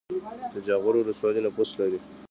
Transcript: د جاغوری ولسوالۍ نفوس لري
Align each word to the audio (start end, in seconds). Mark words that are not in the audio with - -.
د 0.53 0.55
جاغوری 0.67 0.97
ولسوالۍ 1.01 1.39
نفوس 1.45 1.69
لري 1.79 1.99